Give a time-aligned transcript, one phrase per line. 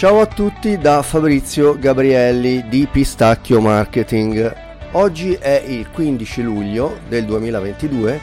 [0.00, 4.50] Ciao a tutti da Fabrizio Gabrielli di Pistacchio Marketing.
[4.92, 8.18] Oggi è il 15 luglio del 2022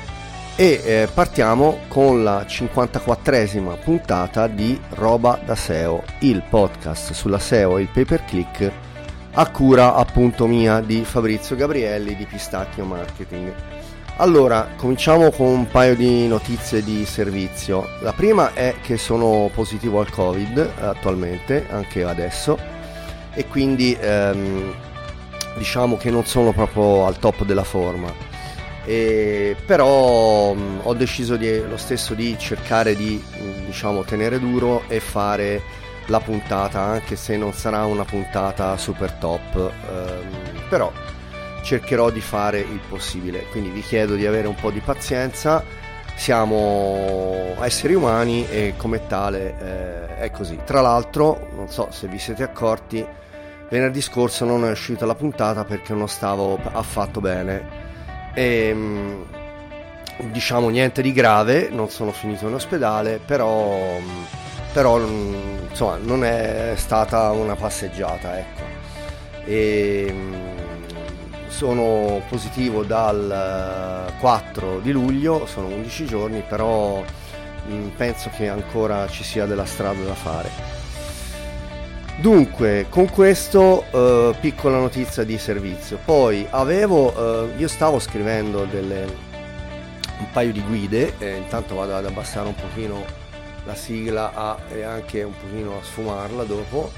[0.55, 7.77] e eh, partiamo con la 54esima puntata di Roba da SEO, il podcast sulla SEO
[7.77, 8.71] e il pay per click
[9.33, 13.53] a cura appunto mia di Fabrizio Gabrielli di Pistacchio Marketing.
[14.19, 17.87] Allora, cominciamo con un paio di notizie di servizio.
[18.01, 22.57] La prima è che sono positivo al Covid attualmente, anche adesso,
[23.35, 24.73] e quindi ehm,
[25.57, 28.11] diciamo che non sono proprio al top della forma.
[28.85, 33.23] E, però mh, ho deciso di, lo stesso di cercare di
[33.67, 35.61] diciamo, tenere duro e fare
[36.07, 39.55] la puntata, anche se non sarà una puntata super top.
[39.91, 40.91] Ehm, però
[41.67, 43.43] cercherò di fare il possibile.
[43.51, 45.61] Quindi vi chiedo di avere un po' di pazienza.
[46.15, 50.57] Siamo esseri umani e come tale eh, è così.
[50.63, 53.05] Tra l'altro, non so se vi siete accorti,
[53.69, 57.67] venerdì scorso non è uscita la puntata perché non stavo affatto bene.
[58.33, 59.25] E, ehm,
[60.31, 63.77] diciamo niente di grave, non sono finito in ospedale, però,
[64.71, 68.61] però insomma non è stata una passeggiata, ecco.
[69.43, 70.56] E, ehm,
[71.47, 77.03] sono positivo dal 4 eh, di luglio, sono 11 giorni, però
[77.69, 80.75] mm, penso che ancora ci sia della strada da fare.
[82.19, 85.99] Dunque, con questo eh, piccola notizia di servizio.
[86.03, 87.13] Poi avevo,
[87.45, 89.05] eh, io stavo scrivendo delle,
[90.17, 93.05] un paio di guide, eh, intanto vado ad abbassare un pochino
[93.65, 96.91] la sigla a, e anche un pochino a sfumarla dopo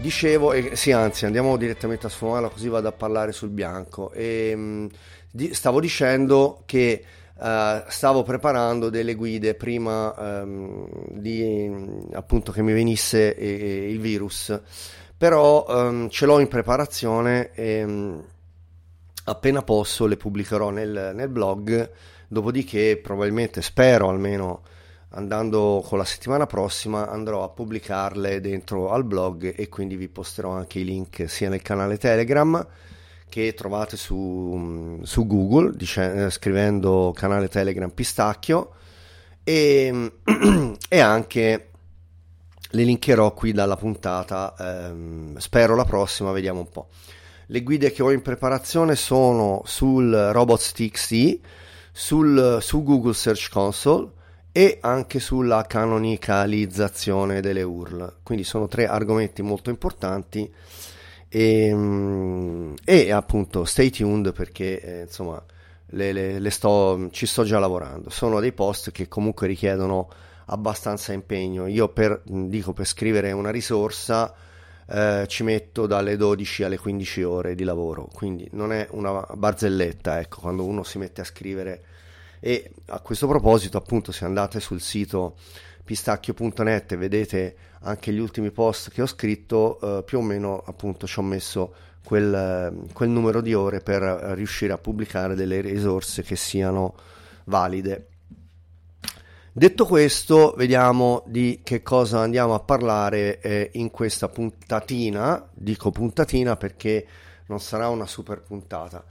[0.00, 4.10] Dicevo, eh, sì, anzi, andiamo direttamente a sfumarla così vado a parlare sul bianco.
[4.12, 4.86] E, mh, mm,
[5.30, 11.70] di, stavo dicendo che uh, stavo preparando delle guide prima um, di
[12.14, 14.58] appunto che mi venisse eh, il virus,
[15.18, 18.24] però um, ce l'ho in preparazione e um,
[19.24, 21.90] appena posso le pubblicherò nel, nel blog.
[22.26, 24.62] Dopodiché, probabilmente spero almeno
[25.10, 30.50] andando con la settimana prossima andrò a pubblicarle dentro al blog e quindi vi posterò
[30.50, 32.64] anche i link sia nel canale Telegram
[33.28, 38.72] che trovate su, su Google dice, eh, scrivendo canale Telegram Pistacchio
[39.42, 40.12] e,
[40.88, 41.70] e, anche
[42.72, 46.88] le linkerò qui dalla puntata ehm, spero la prossima vediamo un po'
[47.46, 51.38] le guide che ho in preparazione sono sul robots.txt
[51.90, 54.18] sul, su Google Search Console
[54.52, 58.18] e anche sulla canonicalizzazione delle URL.
[58.22, 60.52] Quindi sono tre argomenti molto importanti
[61.28, 65.42] e, e appunto stay tuned perché eh, insomma
[65.92, 68.10] le, le, le sto, ci sto già lavorando.
[68.10, 70.08] Sono dei post che comunque richiedono
[70.46, 71.66] abbastanza impegno.
[71.66, 74.34] Io per, dico per scrivere una risorsa
[74.86, 80.18] eh, ci metto dalle 12 alle 15 ore di lavoro, quindi non è una barzelletta,
[80.18, 81.82] ecco, quando uno si mette a scrivere
[82.40, 85.36] e a questo proposito appunto se andate sul sito
[85.84, 91.06] pistacchio.net e vedete anche gli ultimi post che ho scritto eh, più o meno appunto
[91.06, 94.02] ci ho messo quel, quel numero di ore per
[94.34, 96.94] riuscire a pubblicare delle risorse che siano
[97.44, 98.06] valide
[99.52, 105.44] Detto questo, vediamo di che cosa andiamo a parlare eh, in questa puntatina.
[105.52, 107.04] Dico puntatina perché
[107.46, 109.04] non sarà una super puntata.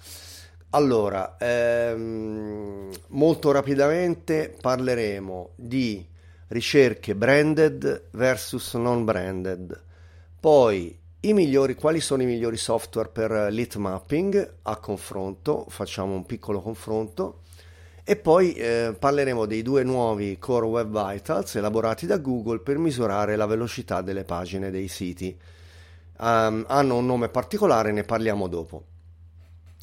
[0.72, 6.06] Allora, ehm, molto rapidamente parleremo di
[6.50, 9.81] ricerche branded versus non branded.
[10.40, 16.26] Poi i migliori, quali sono i migliori software per lead mapping a confronto, facciamo un
[16.28, 17.41] piccolo confronto
[18.03, 23.35] e poi eh, parleremo dei due nuovi Core Web Vitals elaborati da Google per misurare
[23.35, 25.35] la velocità delle pagine dei siti.
[26.20, 28.89] Um, hanno un nome particolare, ne parliamo dopo.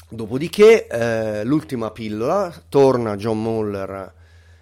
[0.09, 4.15] Dopodiché, eh, l'ultima pillola, torna John Muller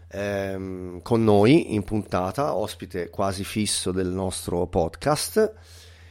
[0.08, 5.52] ehm, con noi in puntata, ospite quasi fisso del nostro podcast.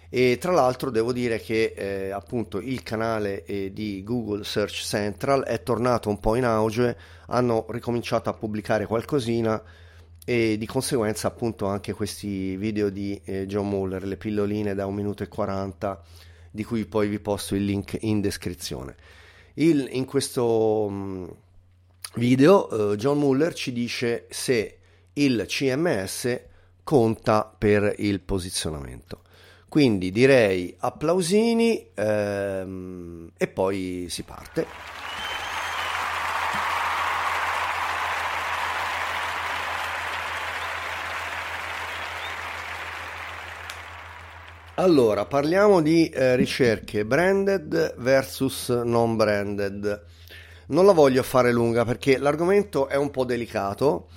[0.07, 5.41] E tra l'altro devo dire che eh, appunto il canale eh, di Google Search Central
[5.45, 6.95] è tornato un po' in auge,
[7.29, 9.59] hanno ricominciato a pubblicare qualcosina
[10.23, 14.95] e di conseguenza appunto anche questi video di eh, John Muller, le pilloline da 1
[14.95, 15.99] minuto e 40,
[16.51, 18.95] di cui poi vi posto il link in descrizione.
[19.55, 21.25] Il, in questo mm,
[22.15, 24.77] video uh, John Muller ci dice se
[25.13, 26.41] il CMS
[26.83, 29.21] conta per il posizionamento.
[29.69, 35.02] Quindi direi applausini ehm, e poi si parte.
[44.75, 50.03] Allora, parliamo di eh, ricerche branded versus non branded.
[50.69, 54.09] Non la voglio fare lunga perché l'argomento è un po' delicato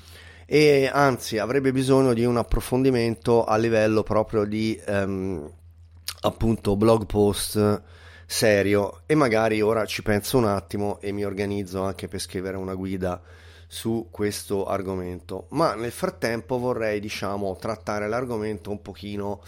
[0.47, 5.53] e anzi avrebbe bisogno di un approfondimento a livello proprio di ehm,
[6.23, 7.83] appunto blog post
[8.25, 12.75] serio e magari ora ci penso un attimo e mi organizzo anche per scrivere una
[12.75, 13.21] guida
[13.67, 19.43] su questo argomento ma nel frattempo vorrei diciamo trattare l'argomento un pochino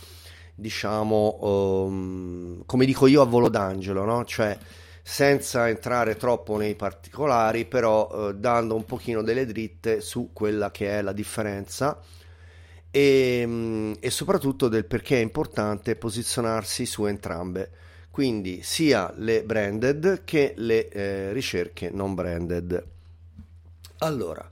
[0.58, 4.24] diciamo um, come dico io a volo d'angelo no?
[4.24, 4.58] cioè
[5.08, 10.98] senza entrare troppo nei particolari, però eh, dando un pochino delle dritte su quella che
[10.98, 11.98] è la differenza
[12.90, 17.70] e, mm, e, soprattutto del perché è importante posizionarsi su entrambe,
[18.10, 22.84] quindi sia le branded che le eh, ricerche non branded.
[24.00, 24.48] Allora,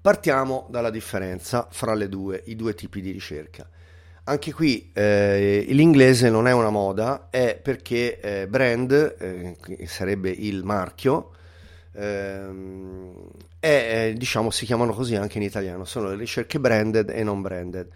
[0.00, 3.68] partiamo dalla differenza fra le due, i due tipi di ricerca.
[4.28, 10.64] Anche qui eh, l'inglese non è una moda, è perché eh, brand, eh, sarebbe il
[10.64, 11.30] marchio,
[11.92, 13.14] ehm,
[13.58, 17.88] è, diciamo, si chiamano così anche in italiano, sono le ricerche branded e non branded.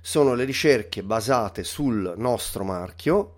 [0.00, 3.34] Sono le ricerche basate sul nostro marchio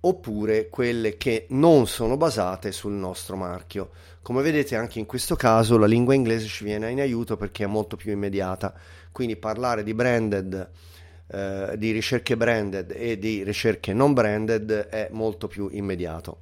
[0.00, 3.90] oppure quelle che non sono basate sul nostro marchio.
[4.20, 7.68] Come vedete anche in questo caso la lingua inglese ci viene in aiuto perché è
[7.68, 8.74] molto più immediata,
[9.12, 10.70] quindi parlare di branded
[11.34, 16.38] eh, di ricerche branded e di ricerche non branded è molto più immediato.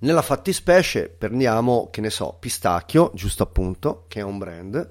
[0.00, 4.90] Nella fattispecie prendiamo, che ne so, pistacchio, giusto appunto, che è un brand.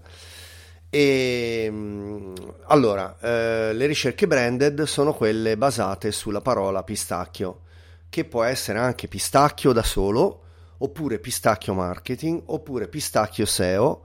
[0.90, 2.34] E mm,
[2.66, 7.62] allora, eh, le ricerche branded sono quelle basate sulla parola pistacchio,
[8.10, 10.42] che può essere anche pistacchio da solo,
[10.80, 14.04] oppure pistacchio marketing, oppure pistacchio SEO,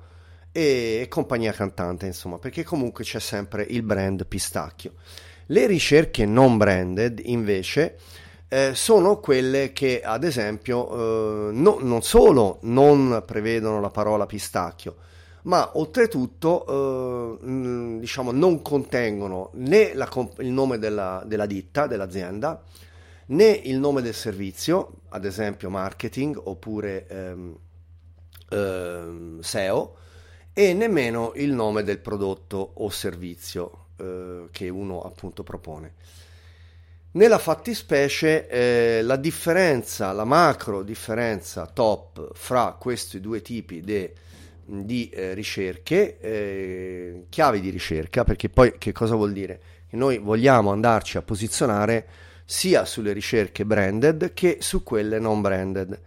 [0.53, 4.95] e compagnia cantante, insomma, perché comunque c'è sempre il brand pistacchio.
[5.47, 7.99] Le ricerche non branded, invece,
[8.49, 14.97] eh, sono quelle che, ad esempio, eh, no, non solo non prevedono la parola pistacchio,
[15.43, 20.09] ma oltretutto eh, diciamo, non contengono né la,
[20.39, 22.63] il nome della, della ditta, dell'azienda,
[23.27, 27.57] né il nome del servizio, ad esempio marketing oppure ehm,
[28.51, 29.97] ehm, SEO,
[30.59, 35.93] e nemmeno il nome del prodotto o servizio eh, che uno appunto propone.
[37.13, 44.13] Nella fattispecie eh, la differenza, la macro differenza top fra questi due tipi de,
[44.65, 49.61] di eh, ricerche, eh, chiavi di ricerca, perché poi che cosa vuol dire?
[49.89, 52.05] Che noi vogliamo andarci a posizionare
[52.45, 56.01] sia sulle ricerche branded che su quelle non branded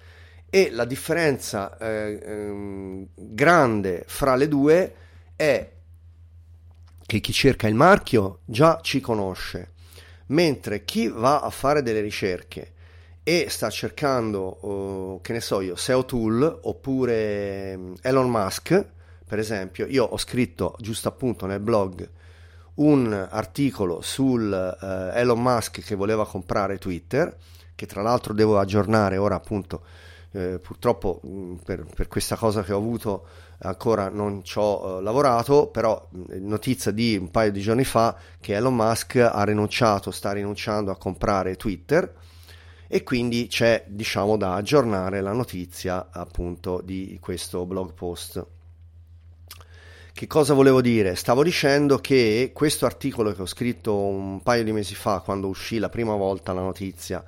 [0.53, 4.95] e la differenza eh, ehm, grande fra le due
[5.37, 5.71] è
[7.05, 9.71] che chi cerca il marchio già ci conosce,
[10.27, 12.73] mentre chi va a fare delle ricerche
[13.23, 18.85] e sta cercando, oh, che ne so io, SEO Tool oppure ehm, Elon Musk,
[19.25, 22.09] per esempio, io ho scritto giusto appunto nel blog
[22.75, 27.33] un articolo sul eh, Elon Musk che voleva comprare Twitter,
[27.73, 29.83] che tra l'altro devo aggiornare ora appunto
[30.31, 33.25] eh, purtroppo mh, mm, per, per, questa cosa che ho avuto
[33.59, 37.83] ancora non ci ho eh, lavorato, però mh, mm, notizia di un paio di giorni
[37.83, 42.13] fa che Elon Musk ha rinunciato, sta rinunciando a comprare Twitter
[42.87, 48.45] e quindi c'è diciamo da aggiornare la notizia appunto di questo blog post.
[50.13, 51.15] Che cosa volevo dire?
[51.15, 55.79] Stavo dicendo che questo articolo che ho scritto un paio di mesi fa, quando uscì
[55.79, 57.23] la prima volta la notizia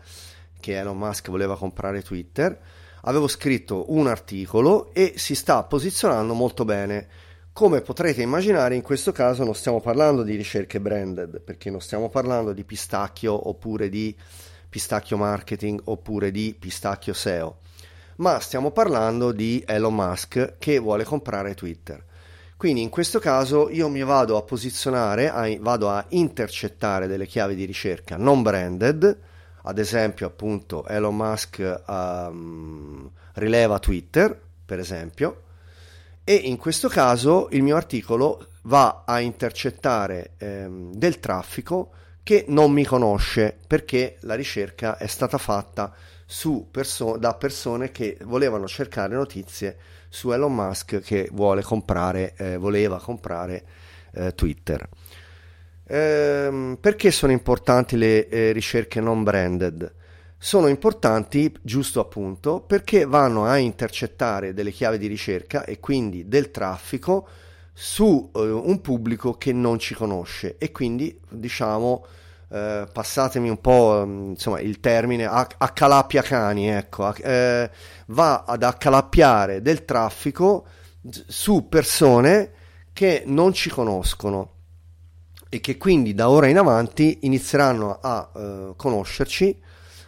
[0.59, 2.59] che Elon Musk voleva comprare Twitter,
[3.05, 7.07] avevo scritto un articolo e si sta posizionando molto bene.
[7.53, 12.09] Come potrete immaginare, in questo caso non stiamo parlando di ricerche branded, perché non stiamo
[12.09, 14.15] parlando di pistacchio oppure di
[14.69, 17.59] pistacchio marketing oppure di pistacchio SEO,
[18.17, 22.03] ma stiamo parlando di Elon Musk che vuole comprare Twitter.
[22.57, 27.65] Quindi in questo caso io mi vado a posizionare, vado a intercettare delle chiavi di
[27.65, 29.19] ricerca non branded,
[29.63, 35.41] ad esempio appunto Elon Musk um, rileva Twitter, per esempio,
[36.23, 41.91] e in questo caso il mio articolo va a intercettare ehm, del traffico
[42.23, 45.93] che non mi conosce perché la ricerca è stata fatta
[46.71, 49.77] perso- da persone che volevano cercare notizie
[50.07, 53.65] su Elon Musk che vuole comprare, eh, voleva comprare
[54.13, 54.87] eh, Twitter.
[55.87, 59.93] Ehm, perché sono importanti le eh, ricerche non branded?
[60.37, 66.51] Sono importanti, giusto appunto, perché vanno a intercettare delle chiavi di ricerca e quindi del
[66.51, 67.27] traffico
[67.73, 72.05] su eh, un pubblico che non ci conosce e quindi diciamo
[72.49, 77.69] eh, passatemi un po' mm, insomma, il termine, accalappia cani, ecco, eh,
[78.07, 80.65] va ad accalappiare del traffico
[81.27, 82.51] su persone
[82.93, 84.51] che non ci conoscono
[85.53, 89.55] e che quindi da ora in avanti inizieranno a eh, conoscerci,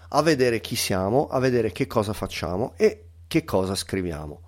[0.10, 4.42] a vedere chi siamo, a vedere che cosa facciamo e che cosa scriviamo.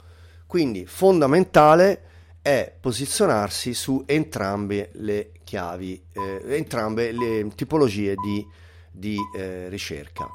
[0.47, 2.01] Quindi fondamentale
[2.41, 8.43] è posizionarsi su entrambe le chiavi, eh, entrambe le tipologie di,
[8.89, 10.27] di eh, ricerca.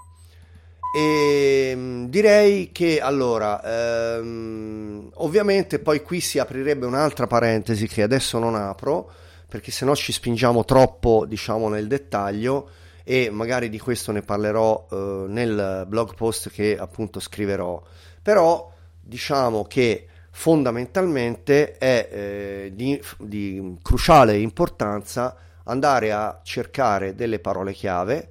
[0.94, 8.38] E ehm, direi che allora, ehm, ovviamente poi qui si aprirebbe un'altra parentesi che adesso
[8.38, 9.10] non apro,
[9.52, 12.70] perché se no ci spingiamo troppo, diciamo, nel dettaglio
[13.04, 17.82] e magari di questo ne parlerò eh, nel blog post che appunto scriverò.
[18.22, 27.74] Però diciamo che fondamentalmente è eh, di, di cruciale importanza andare a cercare delle parole
[27.74, 28.26] chiave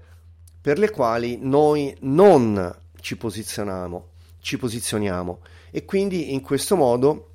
[0.60, 4.08] per le quali noi non ci posizioniamo,
[4.40, 7.31] ci posizioniamo e quindi in questo modo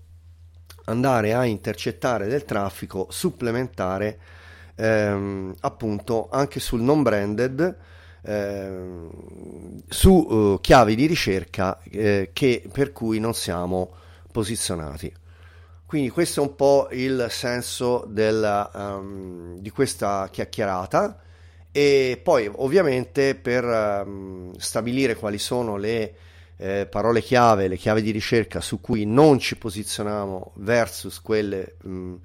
[0.86, 4.18] andare a intercettare del traffico supplementare
[4.74, 7.76] ehm, appunto anche sul non branded
[8.22, 9.10] ehm,
[9.88, 13.90] su uh, chiavi di ricerca eh, che, per cui non siamo
[14.30, 15.12] posizionati.
[15.86, 21.20] Quindi questo è un po' il senso della, um, di questa chiacchierata
[21.70, 26.14] e poi ovviamente per um, stabilire quali sono le
[26.56, 32.18] eh, parole chiave, le chiavi di ricerca su cui non ci posizioniamo versus quelle um,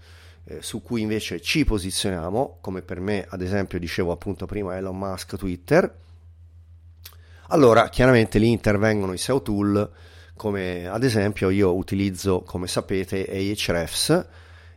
[0.46, 4.98] eh, su cui invece ci posizioniamo, come per me ad esempio dicevo appunto prima Elon
[4.98, 5.94] Musk Twitter,
[7.48, 9.92] allora chiaramente lì intervengono i SEO tool
[10.36, 14.26] come ad esempio io utilizzo, come sapete, Ahrefs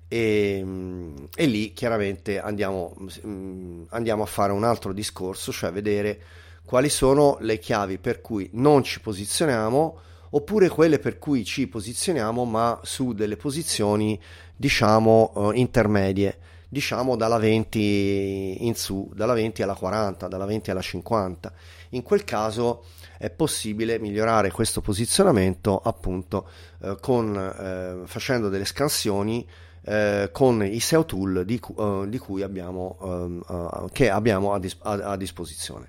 [0.08, 2.94] e, mm, e lì chiaramente andiamo,
[3.26, 6.20] mm, andiamo a fare un altro discorso, cioè vedere
[6.64, 9.99] quali sono le chiavi per cui non ci posizioniamo
[10.30, 14.21] oppure quelle per cui ci posizioniamo ma su delle posizioni
[14.56, 20.80] diciamo uh, intermedie diciamo dalla 20 in su dalla 20 alla 40 dalla 20 alla
[20.80, 21.52] 50
[21.90, 22.85] in quel caso
[23.16, 26.49] è possibile migliorare questo posizionamento appunto
[26.83, 29.47] eh, con, eh, facendo delle scansioni
[29.87, 34.78] eh, con i SEO tool di, uh, di cui abbiamo, uh, che abbiamo a, dis-
[34.83, 35.88] a, a, disposizione.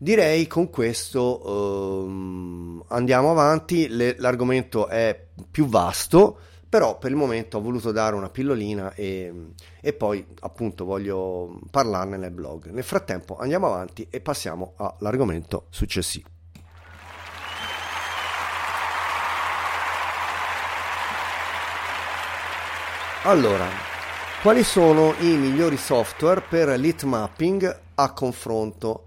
[0.00, 6.38] Direi con questo uh, andiamo avanti, Le, l'argomento è più vasto,
[6.68, 9.32] però per il momento ho voluto dare una pillolina e,
[9.80, 12.70] e, poi appunto voglio parlarne nel blog.
[12.70, 16.28] Nel frattempo andiamo avanti e passiamo all'argomento successivo.
[23.24, 23.66] Allora,
[24.42, 29.02] quali sono i migliori software per lead mapping a confronto?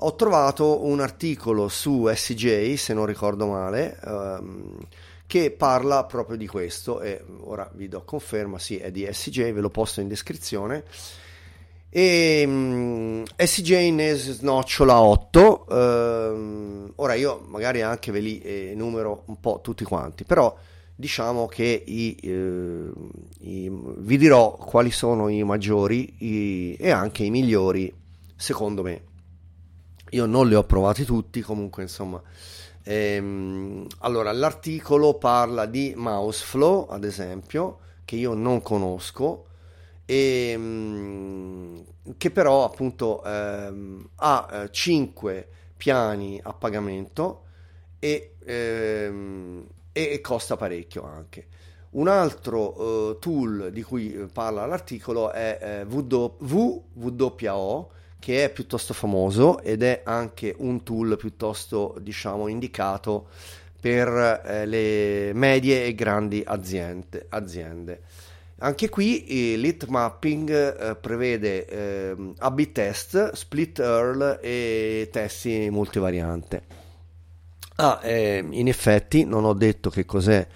[0.00, 4.76] Ho trovato un articolo su SJ, se non ricordo male, ehm,
[5.26, 9.60] che parla proprio di questo e ora vi do conferma, sì, è di SJ, ve
[9.60, 10.84] lo posto in descrizione.
[11.88, 19.40] E um, SJ ne snocciola 8, ehm, ora io magari anche ve li enumero un
[19.40, 20.54] po' tutti quanti, però
[20.94, 22.90] diciamo che i, eh,
[23.40, 27.90] i, vi dirò quali sono i maggiori i, e anche i migliori
[28.36, 29.14] secondo me.
[30.10, 32.20] Io non li ho provati tutti, comunque insomma.
[32.84, 39.46] Ehm, allora, l'articolo parla di Mouseflow, ad esempio, che io non conosco,
[40.04, 41.84] e ehm,
[42.16, 47.42] che però appunto ehm, ha 5 eh, piani a pagamento
[47.98, 51.48] e ehm, e costa parecchio anche.
[51.92, 58.94] Un altro uh, tool di cui eh, parla l'articolo è eh, WWO, che è piuttosto
[58.94, 63.28] famoso ed è anche un tool piuttosto, diciamo, indicato
[63.80, 67.26] per eh, le medie e grandi aziende.
[67.28, 68.02] aziende.
[68.58, 76.62] Anche qui il lit mapping eh, prevede eh, A-B test, split URL e testi multivariante.
[77.76, 80.46] Ah, eh, in effetti non ho detto che cos'è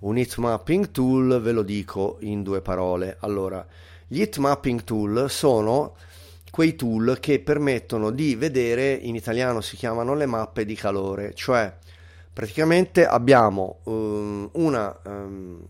[0.00, 3.18] un heat mapping tool, ve lo dico in due parole.
[3.20, 3.64] Allora,
[4.08, 5.94] gli heat mapping tool sono
[6.52, 11.74] quei tool che permettono di vedere, in italiano si chiamano le mappe di calore, cioè
[12.30, 15.64] praticamente abbiamo um, una um,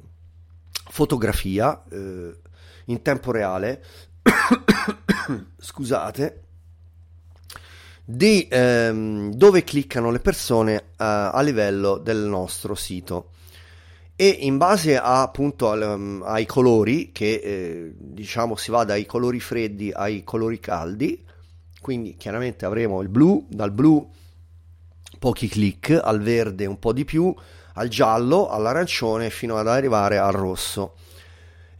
[0.90, 2.34] fotografia uh,
[2.86, 3.80] in tempo reale,
[5.56, 6.42] scusate,
[8.04, 13.30] di ehm, dove cliccano le persone eh, a livello del nostro sito
[14.22, 19.04] e in base a, appunto al, um, ai colori che eh, diciamo si va dai
[19.04, 21.24] colori freddi ai colori caldi
[21.82, 24.08] quindi chiaramente avremo il blu, dal blu
[25.18, 27.34] pochi click, al verde un po' di più,
[27.74, 30.94] al giallo, all'arancione fino ad arrivare al rosso.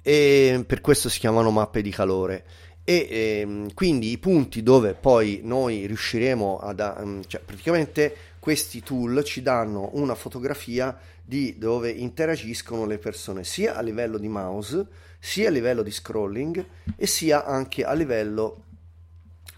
[0.02, 2.44] E per questo si chiamano mappe di calore.
[2.82, 9.22] E ehm, quindi i punti dove poi noi riusciremo ad, um, cioè praticamente questi tool
[9.22, 14.86] ci danno una fotografia di dove interagiscono le persone sia a livello di mouse,
[15.18, 18.64] sia a livello di scrolling e sia anche a livello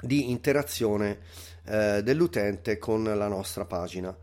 [0.00, 1.18] di interazione
[1.64, 4.14] eh, dell'utente con la nostra pagina.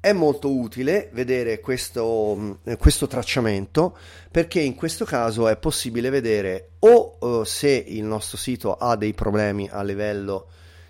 [0.00, 3.94] È molto utile vedere questo, mm, questo, tracciamento
[4.30, 9.12] perché in questo caso è possibile vedere o uh, se il nostro sito ha dei
[9.12, 10.48] problemi a livello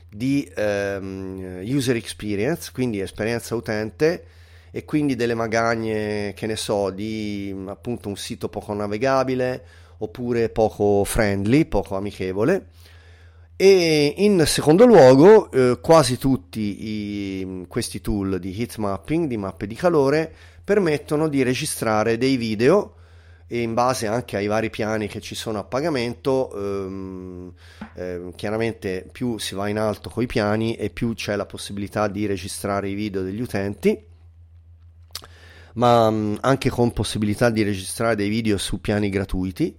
[0.08, 4.24] di um, user experience, quindi esperienza utente
[4.70, 9.64] e quindi delle magagne, che ne so, di appunto un sito poco navigabile
[9.98, 12.66] oppure poco friendly, poco amichevole.
[13.56, 19.66] E in secondo luogo, eh, quasi tutti i, questi tool di heat mapping, di mappe
[19.66, 20.32] di calore,
[20.64, 22.94] permettono di registrare dei video
[23.46, 27.52] e in base anche ai vari piani che ci sono a pagamento, ehm,
[27.96, 32.08] eh, chiaramente più si va in alto con i piani e più c'è la possibilità
[32.08, 34.08] di registrare i video degli utenti
[35.74, 39.76] ma mh, anche con possibilità di registrare dei video su piani gratuiti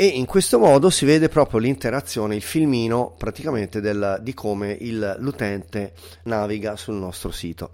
[0.00, 5.16] e in questo modo si vede proprio l'interazione, il filmino praticamente del, di come il,
[5.18, 5.92] l'utente
[6.22, 7.70] naviga sul nostro sito.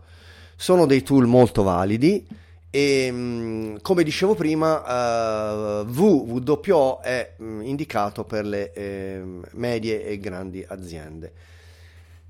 [0.56, 2.26] Sono dei tool molto validi
[2.70, 10.18] e mm, come dicevo prima uh, VWO è mm, indicato per le eh, medie e
[10.18, 11.32] grandi aziende.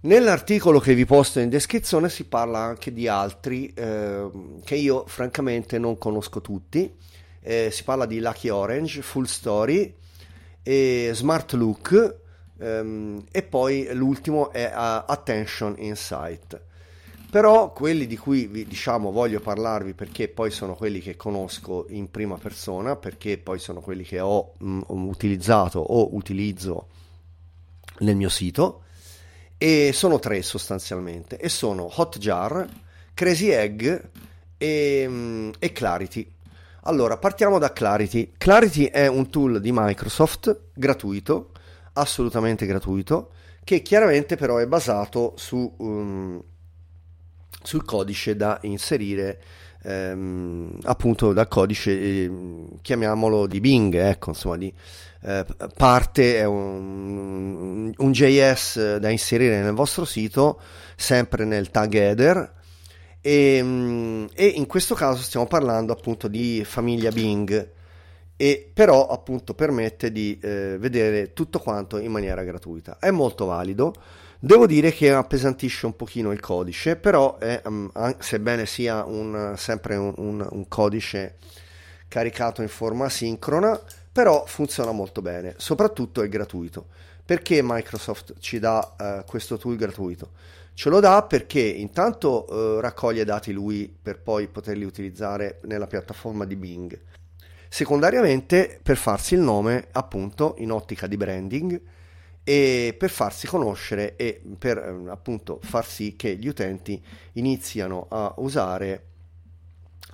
[0.05, 4.31] Nell'articolo che vi posto in descrizione si parla anche di altri eh,
[4.63, 6.93] che io francamente non conosco tutti
[7.45, 9.95] eh, si parla di Lucky Orange, Full Story
[10.63, 12.17] e Smart Look
[12.59, 16.61] ehm, e poi l'ultimo è uh, Attention Insight.
[17.31, 22.11] Però quelli di cui vi, diciamo voglio parlarvi perché poi sono quelli che conosco in
[22.11, 26.89] prima persona, perché poi sono quelli che ho mh, mm, utilizzato o utilizzo
[27.99, 28.84] nel mio sito
[29.65, 32.69] e sono tre sostanzialmente e sono Hotjar,
[33.15, 33.99] Crazy Egg
[34.59, 36.31] e, mm, e Clarity.
[36.83, 38.35] Allora, partiamo da Clarity.
[38.37, 41.53] Clarity è un tool di Microsoft gratuito,
[41.95, 43.31] assolutamente gratuito,
[43.65, 46.43] che chiaramente però è basato su, um,
[47.63, 49.41] sul codice da inserire,
[49.85, 52.31] um, appunto dal codice, eh,
[52.83, 54.73] chiamiamolo di Bing, ecco, insomma, di
[55.23, 60.61] eh, parte è un, un JS da inserire nel vostro sito,
[60.97, 62.63] sempre nel tag header
[63.27, 67.73] e, ehm, e, in questo caso stiamo parlando appunto di famiglia Bing.
[68.37, 72.99] E però appunto permette di eh, vedere tutto quanto in maniera gratuita.
[73.01, 73.95] È molto valido
[74.47, 79.97] devo dire che appesantisce un pochino il codice però è, um, sebbene sia un, sempre
[79.97, 81.37] un, un, un codice
[82.09, 83.81] caricato in forma asincrona
[84.13, 86.89] però funziona molto bene soprattutto è gratuito
[87.25, 90.33] perché Microsoft ci dà uh, questo tool gratuito
[90.75, 96.45] Ce lo dà perché intanto eh, raccoglie dati lui per poi poterli utilizzare nella piattaforma
[96.45, 97.01] di Bing.
[97.69, 101.81] Secondariamente per farsi il nome appunto in ottica di branding
[102.45, 107.03] e per farsi conoscere e per eh, appunto far sì che gli utenti
[107.33, 109.07] iniziano a usare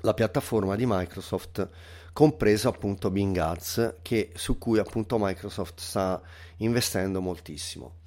[0.02, 1.68] la piattaforma di Microsoft
[2.12, 6.20] compreso appunto Bing Ads che, su cui appunto Microsoft sta
[6.58, 7.98] investendo moltissimo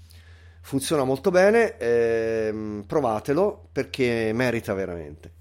[0.63, 5.31] funziona molto bene, ehm, provatelo perché merita veramente.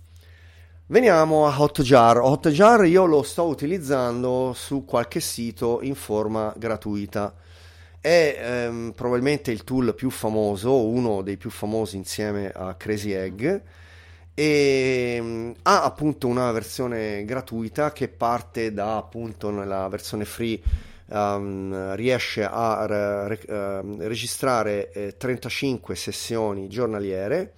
[0.87, 2.19] Veniamo a Hotjar.
[2.19, 7.35] Hotjar io lo sto utilizzando su qualche sito in forma gratuita.
[8.03, 13.61] È ehm, probabilmente il tool più famoso, uno dei più famosi insieme a Crazy Egg
[14.35, 20.61] e ehm, ha appunto una versione gratuita che parte da appunto nella versione free
[21.11, 27.53] um, riesce a re, uh, registrare eh, 35 sessioni giornaliere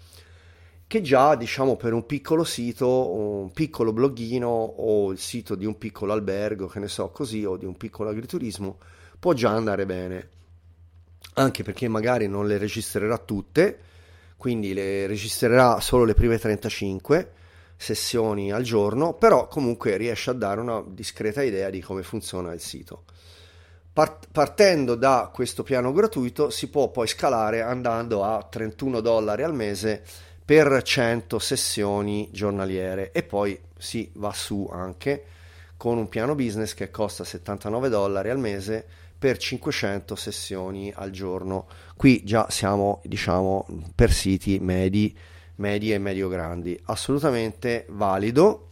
[0.87, 5.79] che già diciamo per un piccolo sito, un piccolo bloggino o il sito di un
[5.79, 8.79] piccolo albergo, che ne so così, o di un piccolo agriturismo,
[9.19, 10.34] può già andare bene.
[11.35, 13.79] Anche perché magari non le registrerà tutte,
[14.37, 17.33] quindi le registrerà solo le prime 35
[17.77, 22.61] sessioni al giorno, però comunque riesce a dare una discreta idea di come funziona il
[22.61, 23.05] sito.
[23.92, 29.55] Part- partendo da questo piano gratuito si può poi scalare andando a 31 dollari al
[29.55, 30.03] mese
[30.44, 35.25] per 100 sessioni giornaliere e poi si va su anche
[35.77, 38.87] con un piano business che costa 79 dollari al mese
[39.25, 41.67] per 500 sessioni al giorno.
[41.97, 45.17] Qui già siamo, diciamo, per siti medi,
[45.55, 46.79] medi e medio-grandi.
[46.85, 48.69] Assolutamente valido.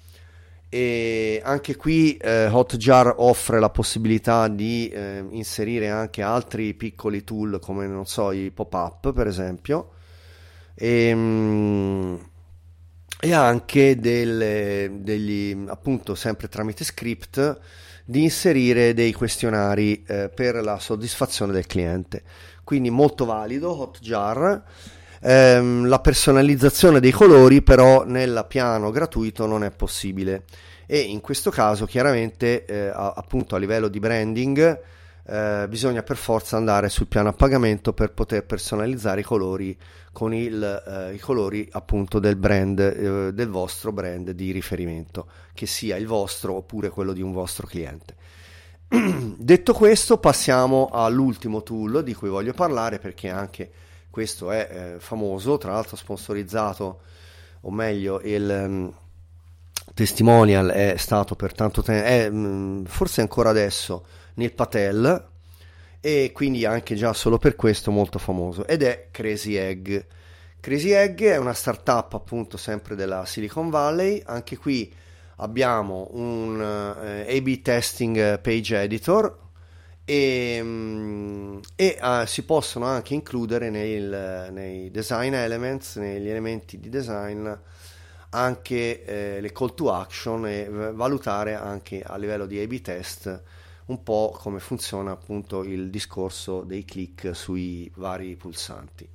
[0.69, 7.59] E anche qui eh, Hotjar offre la possibilità di eh, inserire anche altri piccoli tool
[7.59, 9.93] come non so i pop-up per esempio
[10.75, 12.15] e, mm,
[13.21, 17.61] e anche delle, degli appunto sempre tramite script
[18.05, 22.23] di inserire dei questionari eh, per la soddisfazione del cliente.
[22.65, 24.63] Quindi molto valido Hotjar.
[25.21, 30.43] Ehm, la personalizzazione dei colori però nel piano gratuito non è possibile
[30.87, 34.81] e in questo caso chiaramente eh, appunto a livello di branding
[35.25, 39.79] eh, bisogna per forza andare sul piano a pagamento per poter personalizzare i colori
[40.11, 45.67] con il, eh, i colori appunto del brand eh, del vostro brand di riferimento che
[45.67, 48.17] sia il vostro oppure quello di un vostro cliente.
[49.39, 53.71] Detto questo passiamo all'ultimo tool di cui voglio parlare perché anche
[54.11, 57.01] questo è eh, famoso tra l'altro sponsorizzato
[57.61, 58.93] o meglio il um,
[59.95, 65.29] testimonial è stato per tanto tempo um, forse ancora adesso Neil Patel
[66.01, 70.01] e quindi anche già solo per questo molto famoso ed è Crazy Egg.
[70.61, 74.93] Crazy Egg è una startup appunto sempre della Silicon Valley, anche qui
[75.37, 79.39] abbiamo un eh, A-B testing page editor
[80.05, 86.89] e, um, e uh, si possono anche includere nel, nei design elements, negli elementi di
[86.89, 87.49] design
[88.31, 93.43] anche eh, le call to action e valutare anche a livello di A-B test
[93.93, 99.09] un po' come funziona appunto il discorso dei click sui vari pulsanti.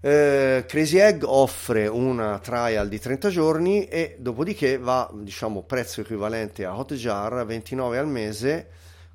[0.00, 6.64] Eh, Crazy Egg offre una trial di 30 giorni e dopodiché va, diciamo, prezzo equivalente
[6.64, 8.68] a Hotjar 29 al mese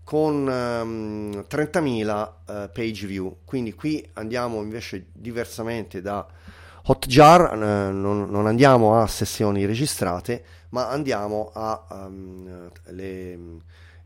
[0.04, 3.38] con um, 30.000 uh, page view.
[3.46, 6.28] Quindi qui andiamo invece diversamente da
[6.86, 13.40] Hotjar, uh, non, non, andiamo a sessioni registrate, ma andiamo a um, le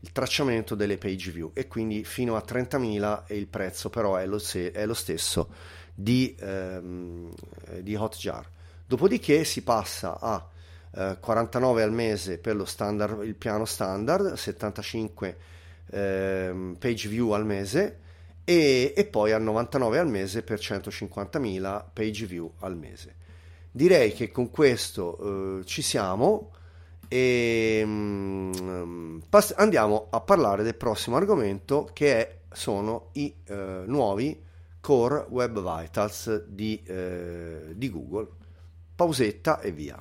[0.00, 4.26] il tracciamento delle page view e quindi fino a 30.000 e il prezzo però è
[4.26, 5.48] lo, se- è lo stesso
[5.94, 7.32] di, ehm,
[7.80, 8.48] di Hotjar.
[8.86, 10.48] Dopodiché si passa a
[10.94, 15.36] eh, 49 al mese per standard, il piano standard, 75
[15.90, 17.98] ehm, page view al mese
[18.44, 23.16] e, e poi a 99 al mese per 150.000 page view al mese.
[23.70, 26.52] Direi che con questo eh, ci siamo
[27.08, 33.54] e um, pass- andiamo a parlare del prossimo argomento che è, sono i uh,
[33.86, 34.44] nuovi
[34.80, 38.28] Core Web Vitals di, uh, di Google.
[38.94, 39.96] Pausetta e via.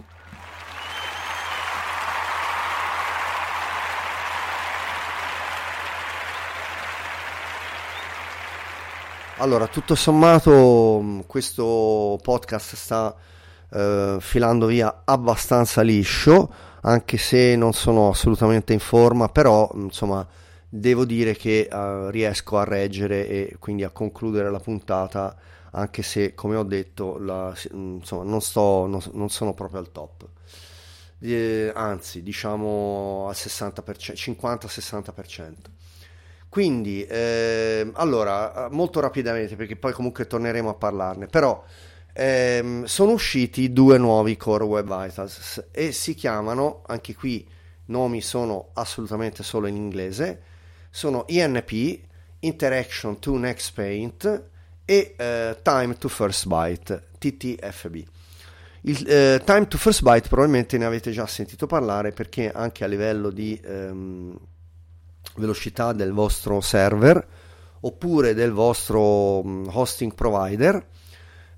[9.39, 13.15] Allora, tutto sommato questo podcast sta
[13.70, 20.27] uh, filando via abbastanza liscio anche se non sono assolutamente in forma, però insomma
[20.69, 25.35] devo dire che uh, riesco a reggere e quindi a concludere la puntata,
[25.71, 30.27] anche se come ho detto la, insomma, non, sto, non, non, sono proprio al top.
[31.19, 35.53] Eh, anzi, diciamo al 60%, 50-60%.
[36.49, 41.63] Quindi, eh, allora, molto rapidamente, perché poi comunque torneremo a parlarne, però
[42.17, 47.47] ehm, sono usciti due nuovi Core Web Vitals e si chiamano, anche qui
[47.86, 50.41] nomi sono assolutamente solo in inglese,
[50.89, 51.99] sono INP,
[52.39, 54.43] Interaction to Next Paint
[54.84, 57.95] e eh, Time to First Byte, TTFB.
[58.82, 62.88] Il eh, Time to First Byte probabilmente ne avete già sentito parlare perché anche a
[62.88, 64.38] livello di ehm,
[65.36, 67.27] velocità del vostro server
[67.82, 70.86] oppure del vostro mm, hosting provider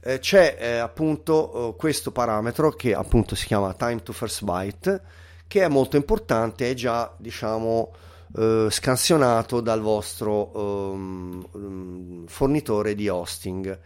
[0.02, 5.02] eh, c'è eh, appunto eh, questo parametro che appunto si chiama time to first byte
[5.46, 7.92] che è molto importante è già diciamo
[8.38, 13.80] eh, scansionato dal vostro um, fornitore di hosting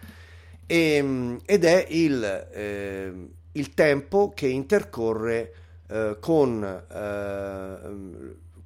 [0.66, 5.54] e, ehm, ed è il, ehm, il, tempo che intercorre
[5.88, 6.84] eh, con,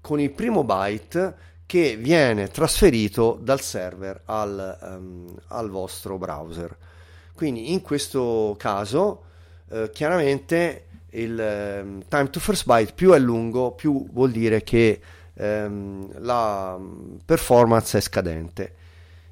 [0.02, 1.36] con il primo byte
[1.68, 6.76] che viene trasferito dal server al, um, al vostro browser.
[7.38, 9.22] Quindi in questo caso
[9.70, 15.00] eh, chiaramente il um, time to first byte più è lungo più vuol dire che
[15.36, 16.80] um, la
[17.24, 18.74] performance è scadente.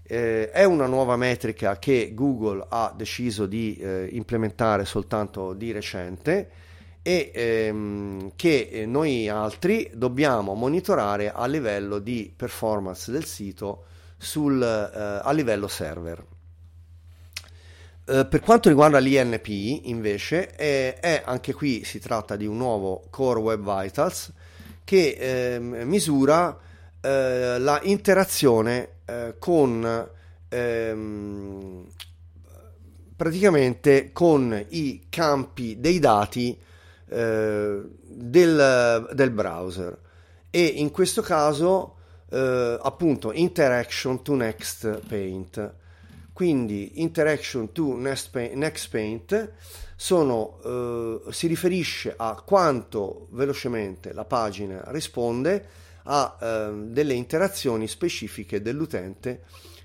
[0.03, 6.49] Eh, è una nuova metrica che Google ha deciso di eh, implementare soltanto di recente
[7.01, 15.21] e ehm, che noi altri dobbiamo monitorare a livello di performance del sito sul, eh,
[15.23, 16.23] a livello server.
[18.07, 19.47] Eh, per quanto riguarda l'INP
[19.87, 24.31] invece è, è, anche qui si tratta di un nuovo Core Web Vitals
[24.83, 26.55] che eh, misura
[27.01, 30.07] eh, la interazione eh, con
[30.49, 31.87] ehm,
[33.15, 36.55] praticamente con i campi dei dati
[37.09, 39.97] eh, del, del, browser.
[40.51, 41.95] E in questo caso
[42.29, 45.73] eh, appunto interaction to next paint
[46.35, 49.51] quindi interaction to next paint,
[49.95, 55.65] sono, eh, si riferisce a quanto velocemente la pagina risponde
[56.03, 59.43] a eh, delle interazioni specifiche dell'utente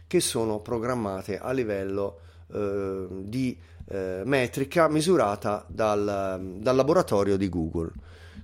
[0.08, 2.18] che sono programmate a livello
[2.52, 3.56] eh, di
[3.90, 7.90] metrica misurata dal, dal, laboratorio di Google.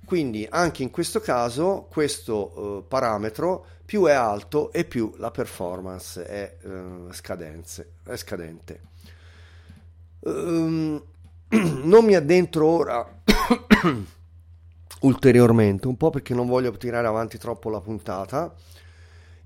[0.07, 6.25] Quindi anche in questo caso questo eh, parametro più è alto e più la performance
[6.25, 8.81] è, eh, scadenze, è scadente.
[10.21, 11.03] Um,
[11.83, 13.05] non mi addentro ora
[15.01, 18.55] ulteriormente, un po' perché non voglio tirare avanti troppo la puntata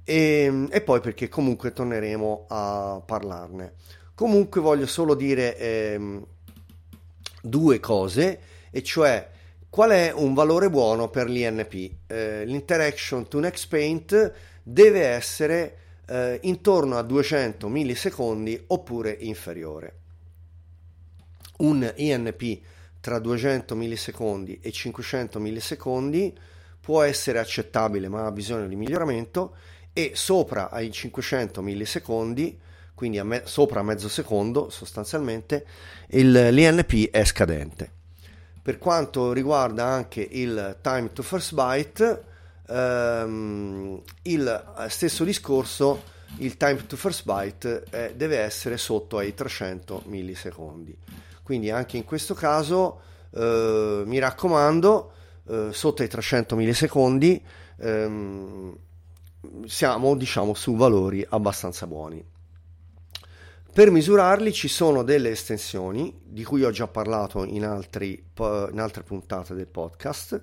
[0.04, 3.76] e, e poi perché comunque torneremo a parlarne.
[4.14, 6.26] Comunque voglio solo dire ehm,
[7.40, 9.38] due cose, e cioè
[9.70, 11.90] qual è un valore buono per l'INP?
[12.09, 19.94] Eh, l'interaction to next paint deve essere eh, intorno a 200 millisecondi oppure inferiore.
[21.59, 22.61] Un INP
[23.00, 26.37] tra 200 millisecondi e 500 millisecondi
[26.80, 29.54] può essere accettabile ma ha bisogno di miglioramento
[29.92, 32.59] e sopra ai 500 millisecondi
[33.00, 35.64] quindi a me- sopra mezzo secondo sostanzialmente,
[36.09, 37.99] il, l'INP è scadente.
[38.70, 42.22] Per quanto riguarda anche il time to first byte,
[42.68, 46.04] ehm, il stesso discorso,
[46.37, 50.96] il time to first byte eh, deve essere sotto ai 300 millisecondi.
[51.42, 53.00] Quindi anche in questo caso
[53.33, 55.12] eh, mi raccomando,
[55.48, 57.44] eh, sotto ai 300 millisecondi
[57.76, 58.76] ehm,
[59.66, 62.24] siamo diciamo su valori abbastanza buoni.
[63.72, 69.04] Per misurarli ci sono delle estensioni di cui ho già parlato in, altri, in altre
[69.04, 70.42] puntate del podcast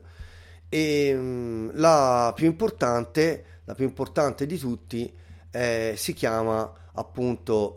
[0.69, 5.13] e mm, la più importante, la più importante di tutti
[5.51, 7.75] eh, si chiama appunto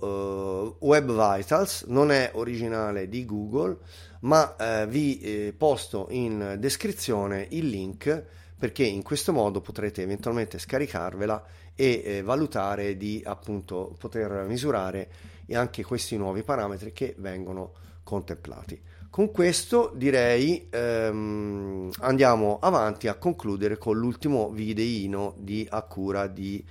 [0.81, 3.79] uh, Web Vitals, non è originale di Google,
[4.21, 8.25] ma eh, vi eh, posto in descrizione il link
[8.57, 11.43] perché in questo modo potrete eventualmente scaricarvela
[11.75, 15.09] e eh, valutare di appunto poter misurare
[15.55, 18.81] anche questi nuovi parametri che vengono contemplati.
[19.11, 26.65] Con questo direi ehm, andiamo avanti a concludere con l'ultimo videino di a cura di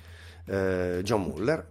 [0.45, 1.67] eh, John Muller.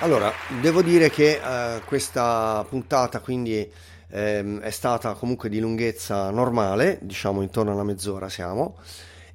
[0.00, 3.72] Allora, devo dire che eh, questa puntata quindi
[4.08, 8.78] ehm, è stata comunque di lunghezza normale, diciamo intorno alla mezz'ora siamo,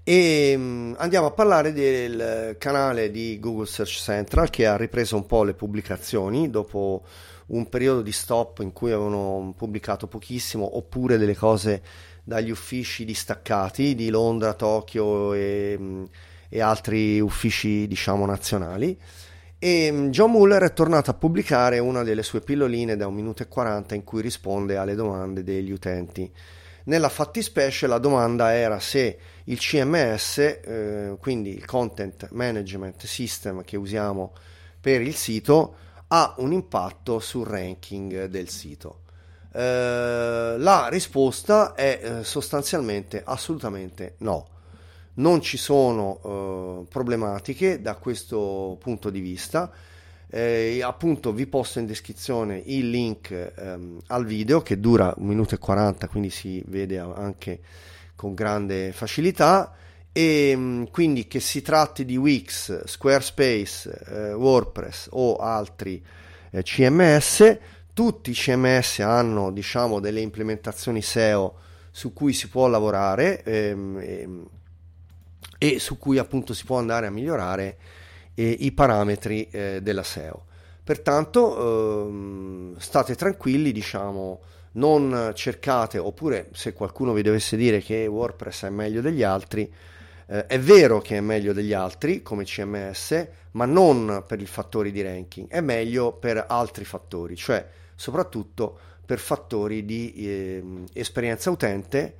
[0.03, 5.25] e ehm, andiamo a parlare del canale di Google Search Central che ha ripreso un
[5.25, 7.03] po' le pubblicazioni dopo
[7.47, 11.81] un periodo di stop in cui avevano pubblicato pochissimo oppure delle cose
[12.23, 16.07] dagli uffici distaccati di Londra, Tokyo e,
[16.49, 18.97] e altri uffici diciamo nazionali
[19.63, 23.43] e mm, John Muller è tornato a pubblicare una delle sue pilloline da 1 minuto
[23.43, 26.34] e 40 in cui risponde alle domande degli utenti.
[26.86, 33.78] Nella fattispecie la domanda era se il CMS, eh, quindi il Content Management System che
[33.78, 34.34] usiamo
[34.82, 35.76] per il sito,
[36.08, 39.02] ha un impatto sul ranking del sito.
[39.54, 44.47] Eh, la risposta è eh, sostanzialmente assolutamente no
[45.15, 49.71] non ci sono eh, problematiche da questo punto di vista.
[50.34, 55.56] Eh, appunto vi posto in descrizione il link ehm, al video che dura un minuto
[55.56, 57.60] e 40 quindi si vede anche
[58.15, 59.74] con grande facilità
[60.13, 66.02] e mm, quindi che si tratti di Wix, Squarespace, eh, WordPress o altri
[66.52, 67.58] eh, CMS
[67.93, 71.56] tutti i CMS hanno diciamo delle implementazioni SEO
[71.91, 74.47] su cui si può lavorare ehm, ehm,
[75.63, 77.78] e su cui appunto si può andare a migliorare
[78.34, 80.45] eh, i parametri eh, della SEO.
[80.84, 84.39] Pertanto ehm, state tranquilli, diciamo,
[84.74, 89.71] non cercate, oppure se qualcuno vi dovesse dire che WordPress è meglio degli altri,
[90.32, 94.89] Eh, è vero che è meglio degli altri come CMS, ma non per i fattori
[94.91, 102.15] di ranking, è meglio per altri fattori, cioè soprattutto per fattori di eh, esperienza utente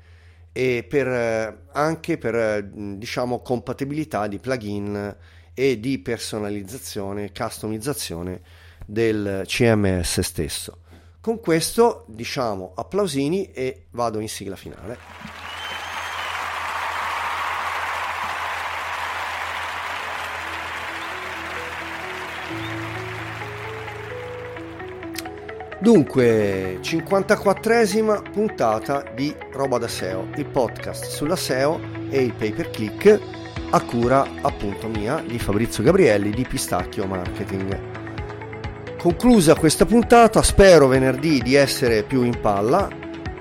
[0.51, 5.15] e per, eh, anche per diciamo compatibilità di plugin
[5.53, 8.41] e di personalizzazione, customizzazione
[8.85, 10.79] del CMS stesso.
[11.21, 15.61] Con questo diciamo applausini e vado in sigla finale.
[25.82, 31.80] Dunque, 54esima puntata di Roba da SEO, il podcast sulla SEO
[32.12, 33.20] e il pay per click
[33.72, 37.80] a cura appunto mia di Fabrizio Gabrielli di Pistacchio Marketing.
[39.00, 42.88] Conclusa questa puntata, spero venerdì di essere più in palla,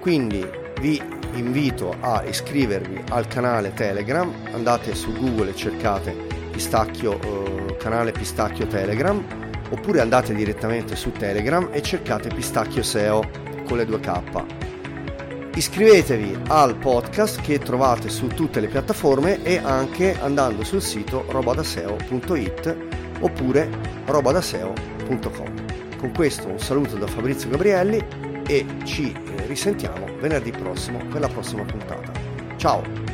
[0.00, 0.42] quindi
[0.81, 0.98] vi
[1.35, 6.16] invito a iscrivervi al canale Telegram, andate su Google e cercate
[6.50, 13.22] Pistacchio, eh, canale Pistacchio Telegram oppure andate direttamente su Telegram e cercate Pistacchio SEO
[13.66, 14.68] con le 2K.
[15.54, 22.76] Iscrivetevi al podcast che trovate su tutte le piattaforme e anche andando sul sito robadaseo.it
[23.20, 23.68] oppure
[24.06, 25.98] robadaseo.com.
[25.98, 28.02] Con questo un saluto da Fabrizio Gabrielli
[28.46, 29.14] e ci
[29.46, 32.12] risentiamo venerdì prossimo per la prossima puntata.
[32.56, 33.09] Ciao!